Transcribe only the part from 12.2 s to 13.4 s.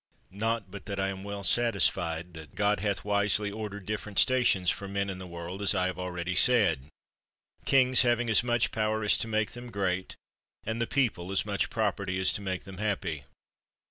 to make them happy.